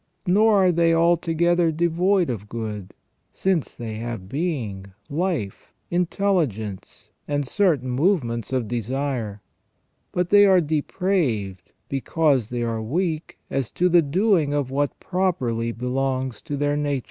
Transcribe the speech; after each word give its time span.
Nor 0.25 0.65
are 0.65 0.71
they 0.71 0.95
altogether 0.95 1.71
devoid 1.71 2.31
of 2.31 2.49
good, 2.49 2.95
since 3.33 3.75
they 3.75 3.97
have 3.97 4.27
being, 4.27 4.93
life, 5.11 5.71
intelligence, 5.91 7.11
and 7.27 7.45
certain 7.45 7.91
movements 7.91 8.51
of 8.51 8.67
desire; 8.67 9.43
but 10.11 10.31
they 10.31 10.47
are 10.47 10.59
depraved 10.59 11.71
because 11.87 12.49
they 12.49 12.63
are 12.63 12.81
weak 12.81 13.37
as 13.51 13.69
to 13.73 13.89
the 13.89 14.01
doing 14.01 14.55
of 14.55 14.71
what 14.71 14.99
properly 14.99 15.71
belongs 15.71 16.41
to 16.41 16.57
their 16.57 16.75
nature. 16.75 16.99